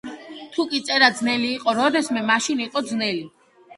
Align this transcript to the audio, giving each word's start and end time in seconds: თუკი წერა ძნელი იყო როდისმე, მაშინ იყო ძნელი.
თუკი 0.55 0.79
წერა 0.87 1.09
ძნელი 1.19 1.51
იყო 1.57 1.75
როდისმე, 1.81 2.25
მაშინ 2.31 2.65
იყო 2.67 2.87
ძნელი. 2.93 3.23